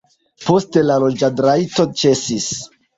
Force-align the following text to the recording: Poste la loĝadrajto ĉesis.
Poste 0.45 0.83
la 0.87 0.97
loĝadrajto 1.05 1.89
ĉesis. 2.05 2.53